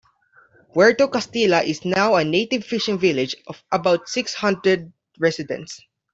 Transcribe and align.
Puerto 0.73 1.09
Castilla 1.11 1.61
is 1.61 1.85
now 1.85 2.15
a 2.15 2.23
native 2.23 2.65
fishing 2.65 2.97
village 2.97 3.35
of 3.45 3.63
about 3.71 4.09
six 4.09 4.33
hundred 4.33 4.91
residents. 5.19 5.79